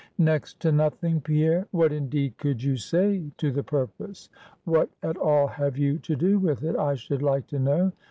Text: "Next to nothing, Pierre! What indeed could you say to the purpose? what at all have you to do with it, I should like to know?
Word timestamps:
"Next 0.17 0.59
to 0.61 0.71
nothing, 0.71 1.21
Pierre! 1.21 1.67
What 1.69 1.93
indeed 1.93 2.35
could 2.37 2.63
you 2.63 2.75
say 2.75 3.29
to 3.37 3.51
the 3.51 3.61
purpose? 3.61 4.29
what 4.65 4.89
at 5.03 5.15
all 5.15 5.45
have 5.45 5.77
you 5.77 5.99
to 5.99 6.15
do 6.15 6.39
with 6.39 6.63
it, 6.63 6.75
I 6.75 6.95
should 6.95 7.21
like 7.21 7.45
to 7.49 7.59
know? 7.59 7.91